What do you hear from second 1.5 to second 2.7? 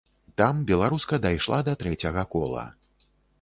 да трэцяга кола.